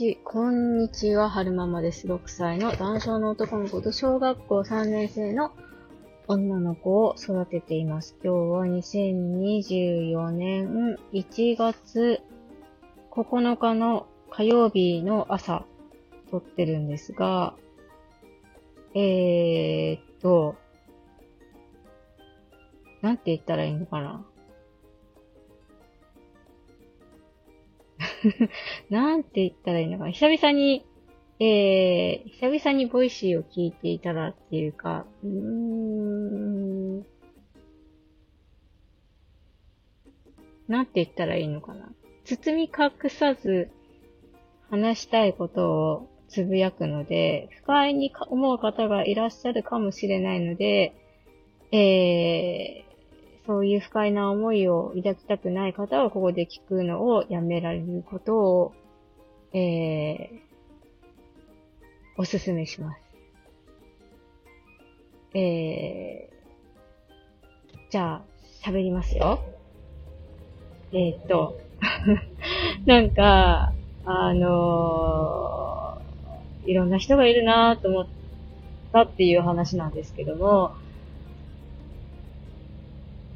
[0.00, 2.06] ち、こんにちは、はるままです。
[2.06, 5.52] 6歳の男性の男の子と小学校3年生の
[6.26, 8.16] 女の子を育てています。
[8.24, 12.22] 今日は2024年1月
[13.10, 15.66] 9日の火曜日の朝
[16.30, 17.54] 撮ってるんですが、
[18.94, 20.56] えーっと、
[23.02, 24.24] なんて言ったらいいのかな
[28.90, 30.10] なんて言ったらいいのかな。
[30.10, 30.84] 久々に、
[31.38, 36.98] えー、久々に Voicy を聞いていたらっていうか、うーん、
[40.68, 41.90] なんて言ったらいいのかな。
[42.24, 43.70] 包み隠さず
[44.70, 50.94] 話したいことをつぶやくので、不快に思う方がいらっしゃるかもしれないので、
[51.72, 52.89] えー、
[53.50, 58.72] そういう不快な思いを抱きたくない方は、ここで聞くのをやめられることを、
[59.52, 60.38] えー、
[62.16, 63.00] おすすめします。
[65.34, 68.22] えー、じゃあ、
[68.62, 69.40] 喋りますよ。
[70.92, 71.58] えー、っと、
[72.86, 73.72] なんか、
[74.04, 78.06] あのー、いろんな人がいるなと思っ
[78.92, 80.76] たっていう話なんですけども、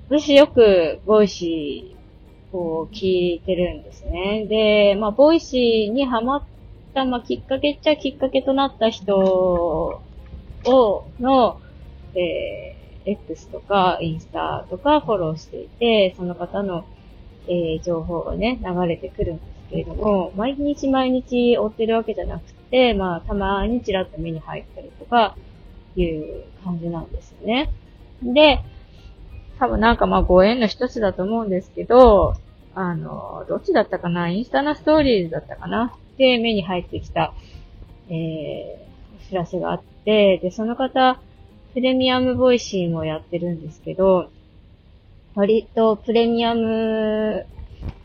[0.09, 4.47] 私よく Voicy を聞いてるんですね。
[4.49, 6.43] で、まあ、 Voicy にハマっ
[6.95, 10.01] た、まあ、きっかけっちゃきっかけとなった人を、
[11.21, 11.61] の、
[12.15, 16.85] えー、X とかインスタとかフォローしていて、その方の、
[17.49, 25.37] えー、情報がね、流れてくるんですけれども、毎日毎日追ってるわけじゃなくて、まあ、たまにちらっと目に入ったりとか、
[25.97, 27.71] いう感じなんですよね。
[28.23, 28.61] で、
[29.59, 32.35] 多分なんかまあご縁の一つだと思うんですけど、
[32.75, 34.29] あの、どっちだったかな？
[34.29, 35.97] インスタのストーリーズだったかな？
[36.19, 37.33] で、目に入ってきた、
[38.09, 41.19] えー、お知らせがあって、で、その方、
[41.73, 44.31] プレミアム Voicy もやってるんですけど、
[45.35, 47.47] 割とプレミアム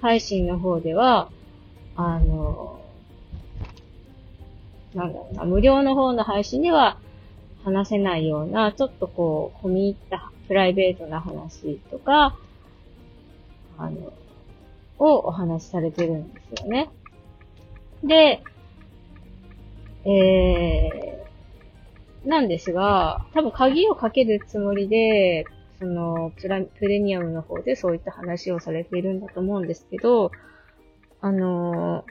[0.02, 1.30] 配信の方では、
[1.96, 2.80] あの、
[4.96, 6.98] なんだろうな、無料の方の配信では
[7.64, 12.38] 話せないような、ちょっとこう、込み入ったプライベートな話とか、
[13.78, 14.14] あの、
[14.98, 16.90] をお話しされてるんですよね。
[18.04, 18.44] で、
[20.06, 25.46] えー、なんですが、多分鍵をかけるつもりで、
[25.80, 30.32] そのプラ、プレミアムの方でそういった話をされているんだと思うんですけど、
[31.22, 32.06] あの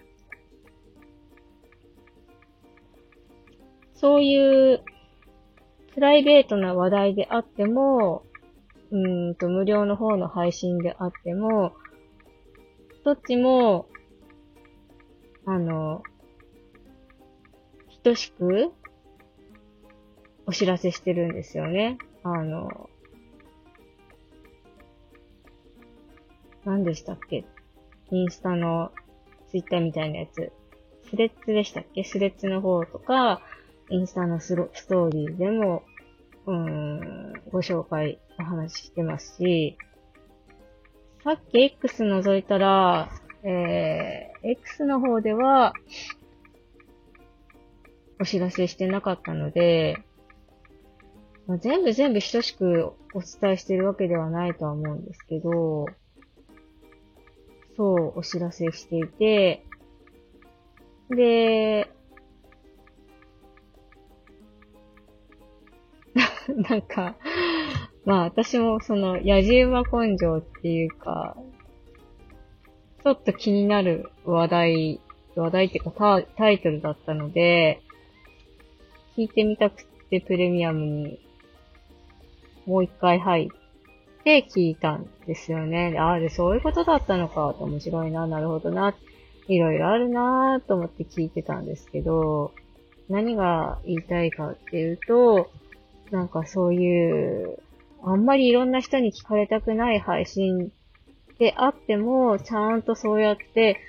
[3.95, 4.83] そういう
[5.99, 8.23] プライベートな話題であっても、
[8.93, 11.73] うんと、無料の方の配信であっても、
[13.05, 13.89] どっちも、
[15.45, 16.05] あの、
[18.05, 18.71] 等しく
[20.47, 21.99] お知らせしてるんですよね。
[22.23, 22.89] あの、
[26.65, 27.45] 何でしたっけ？
[28.13, 28.93] インスタの
[29.51, 30.53] ツイッターみたいなやつ。
[31.11, 32.05] スレッズでしたっけ？
[32.05, 33.43] スレッズの方とか、
[33.91, 34.55] インスタのス
[34.87, 35.83] トーリーでも、
[36.49, 39.77] うん、ご紹介、お話ししてますし、
[41.23, 43.11] さっき X 覗いたら、
[43.43, 45.75] えー、X の方では、
[48.19, 49.99] お知らせしてなかったので、
[51.47, 55.85] まあ、全部全部等しくお伝えしてるわけではないとは思うんですけど、
[57.77, 59.67] そう、お知らせしていて、
[61.11, 61.93] で、
[66.69, 67.17] なんか、
[68.05, 71.37] まあ私もその、野じ馬根性っていうか、
[73.05, 75.01] ちょっと気になる話題、
[75.37, 77.83] 話題っていうかタタイトルだったので、
[79.17, 81.21] 聞いてみたくてプレミアムに
[82.67, 85.97] もう一回入って聞いたんですよね。
[85.99, 88.95] ああ、で、そういうことだったのか、面白いな、なるほどな、
[89.49, 92.53] いろいろあるなと思って聞いてたんですけど、
[93.09, 95.51] 何が言いたいかっていうと、
[96.11, 97.59] なんかそういう、
[98.03, 100.73] あんまりいろんな人に聞かれたくない配信
[101.39, 103.81] であっても、ちゃんとそうやって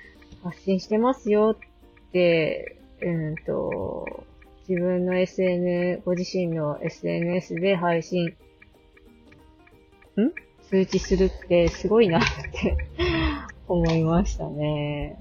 [0.42, 4.24] 発信してますよって、うんと、
[4.68, 8.32] 自分の SN、ご自身の SNS で配信、ん？
[10.68, 12.76] 通知するってすごいなって
[13.66, 15.16] 思いましたね。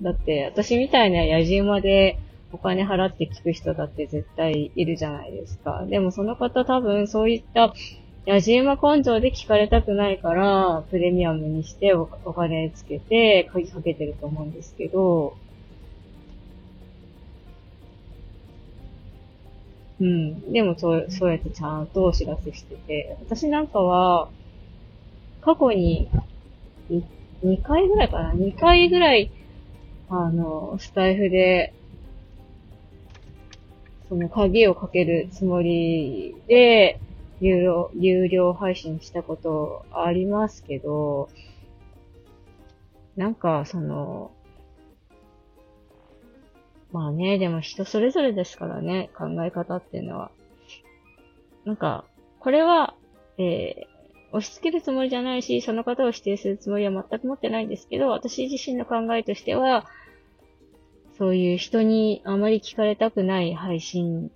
[0.00, 2.18] だって私みたいな野じ馬で
[2.54, 5.84] お金払って聞く人だって絶対いるじゃないですか。
[5.86, 7.74] でもその方多分そういった
[8.28, 15.36] 野じ馬根性で聞かれたくないから、プレミアムにしてお金つけて鍵かけてると思うんですけど、
[19.98, 20.52] うん。
[20.52, 24.30] でもそう、そうやってちゃんとお知らせしてて、私なんかは、
[25.40, 26.08] 過去に、
[27.42, 29.32] 2回ぐらいかな ?2 回ぐらい、
[30.08, 31.74] あの、スタイフで
[34.08, 37.00] その鍵をかけるつもりで、
[37.40, 41.28] 有料、有料配信したことありますけど、
[43.16, 44.30] なんか、その、
[46.92, 50.30] まあね、でも人それぞれですからね、考え方っていうのは。
[51.64, 52.04] なんか、
[52.38, 52.94] これは、
[53.38, 59.86] えー、押し付けるつもりじゃないし、その方を否定するつもりは全く持ってないんですけど、私自身の考えとしては、
[61.18, 64.30] そういう人にあまり聞かれたくない配信、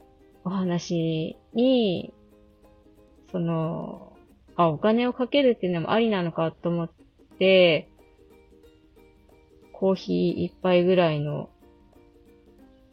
[0.45, 2.13] お話に、
[3.33, 4.17] その、
[4.57, 6.91] あ、お金をかけるっていうのもありなのかと思っ
[7.39, 7.89] て、
[9.73, 11.51] コーヒー一杯ぐらいの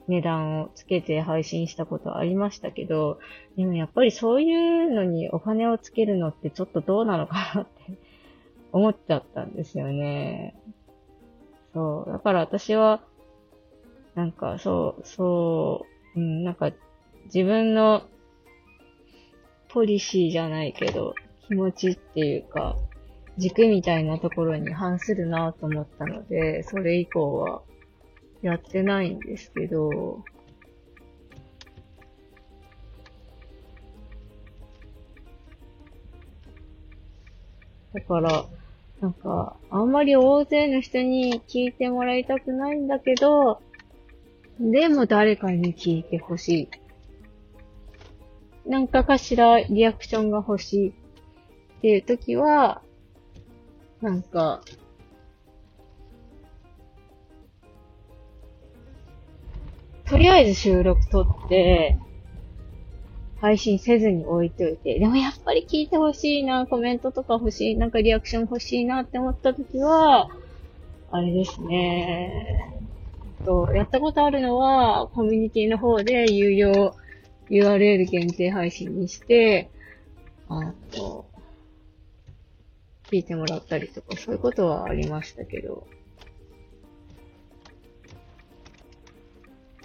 [0.08, 3.20] 値段をつけて配信したことありましたけど、
[3.58, 4.54] でもやっぱりそうい
[4.86, 7.98] うのにお金をつけるのってちょっとどうなのかなって
[8.72, 10.56] 思っちゃったんですよね。
[11.74, 12.12] そう。
[12.12, 13.02] だから私は、
[14.16, 15.86] なんかそう、そ
[16.16, 16.72] う、うん、なんか
[17.26, 18.04] 自分の
[19.70, 21.16] ポリシーじゃないけど、
[21.48, 22.78] 気持ちっていうか、
[23.38, 27.62] 軸みたいなところに反するなと思ったので、それ以降は
[28.42, 30.24] やってないんですけど、
[37.94, 38.46] だから、
[39.02, 43.62] なんか、あんまり大勢の人に聞いてもらいたくないんだけど、
[44.60, 46.70] でも誰かに聞いてほし
[48.66, 48.70] い。
[48.70, 50.94] なんかかしらリアクションが欲しいっ
[51.82, 52.82] ていう時は、
[54.02, 54.62] なんか、
[60.06, 61.98] とりあえず収録撮って、
[63.42, 70.30] 配信せずに置いといて、でもやっぱり聞いてほしいな、コメントとか欲しい、なんかリアクション欲しいなって思った時は、
[71.12, 72.85] あれですね。
[73.46, 76.96] と、やったことあるのは、コミュニティの方で有料
[77.50, 79.70] URL 限定配信にして、
[80.50, 81.26] あと、
[83.04, 85.88] 聞いてもらったりとか、そういうことはありましたけど、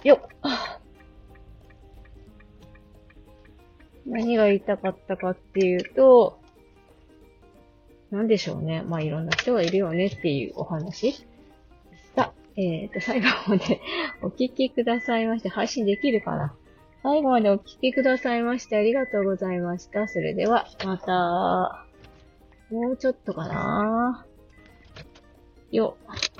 [0.03, 0.81] よっ。
[4.07, 6.39] 何が言いたかったかっていうと、
[8.09, 8.81] なんでしょうね。
[8.81, 11.25] まあ、いろんな人がいるよねっていうお話。
[12.57, 13.81] えっ、ー、と、最後まで
[14.21, 16.53] お聞きくださいまして、配信できるかな？
[17.03, 20.07] 最後までお聞きくださいましてありがとうございました。
[20.07, 21.85] それでは、また、
[22.69, 24.25] もうちょっとかな？
[25.71, 26.30] よっ。